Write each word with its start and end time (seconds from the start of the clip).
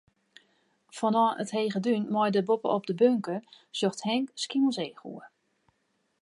Fanôf 0.99 1.35
it 1.43 1.51
hege 1.57 1.81
dún 1.87 2.03
mei 2.15 2.29
dêr 2.33 2.47
boppe-op 2.49 2.83
de 2.87 2.93
bunker, 3.01 3.41
sjocht 3.77 4.05
Henk 4.07 4.27
Skiermûntseach 4.41 5.01
oer. 5.11 5.27